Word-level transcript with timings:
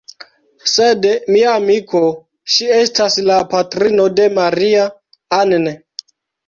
sed, 0.75 1.03
mia 1.35 1.51
amiko, 1.57 2.01
ŝi 2.55 2.71
estas 2.81 3.21
la 3.29 3.39
patrino 3.55 4.09
de 4.21 4.29
Maria-Ann! 4.41 5.75